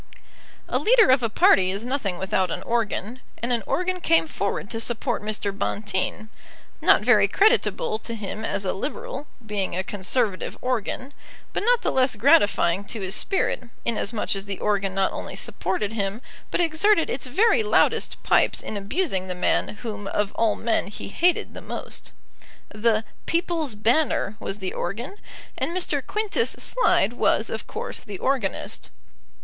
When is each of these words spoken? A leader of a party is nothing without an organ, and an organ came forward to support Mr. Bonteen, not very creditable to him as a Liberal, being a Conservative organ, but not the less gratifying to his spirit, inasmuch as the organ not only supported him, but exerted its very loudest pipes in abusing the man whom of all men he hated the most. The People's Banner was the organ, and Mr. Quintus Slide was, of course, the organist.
A 0.67 0.79
leader 0.79 1.11
of 1.11 1.21
a 1.21 1.29
party 1.29 1.69
is 1.69 1.85
nothing 1.85 2.17
without 2.17 2.49
an 2.49 2.63
organ, 2.63 3.21
and 3.37 3.53
an 3.53 3.61
organ 3.67 3.99
came 4.01 4.25
forward 4.27 4.67
to 4.71 4.81
support 4.81 5.21
Mr. 5.21 5.55
Bonteen, 5.55 6.29
not 6.81 7.01
very 7.03 7.27
creditable 7.27 7.99
to 7.99 8.15
him 8.15 8.43
as 8.43 8.65
a 8.65 8.73
Liberal, 8.73 9.27
being 9.45 9.75
a 9.75 9.83
Conservative 9.83 10.57
organ, 10.59 11.13
but 11.53 11.61
not 11.61 11.83
the 11.83 11.91
less 11.91 12.15
gratifying 12.15 12.83
to 12.85 13.01
his 13.01 13.13
spirit, 13.13 13.65
inasmuch 13.85 14.35
as 14.35 14.45
the 14.45 14.57
organ 14.57 14.95
not 14.95 15.11
only 15.13 15.35
supported 15.35 15.91
him, 15.93 16.19
but 16.49 16.59
exerted 16.59 17.07
its 17.07 17.27
very 17.27 17.61
loudest 17.61 18.23
pipes 18.23 18.59
in 18.59 18.77
abusing 18.77 19.27
the 19.27 19.35
man 19.35 19.67
whom 19.83 20.07
of 20.07 20.31
all 20.33 20.55
men 20.55 20.87
he 20.87 21.09
hated 21.09 21.53
the 21.53 21.61
most. 21.61 22.11
The 22.69 23.05
People's 23.27 23.75
Banner 23.75 24.35
was 24.39 24.57
the 24.57 24.73
organ, 24.73 25.17
and 25.59 25.77
Mr. 25.77 26.01
Quintus 26.03 26.53
Slide 26.57 27.13
was, 27.13 27.51
of 27.51 27.67
course, 27.67 28.01
the 28.01 28.17
organist. 28.17 28.89